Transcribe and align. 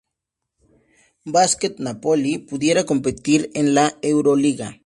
Basket 1.35 1.75
Napoli 1.77 2.39
pudiera 2.39 2.87
competir 2.87 3.51
en 3.53 3.75
la 3.75 3.99
Euroliga. 4.01 4.79